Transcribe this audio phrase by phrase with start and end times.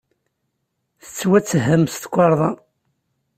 [1.03, 2.51] Tettwatthem s tukerḍa.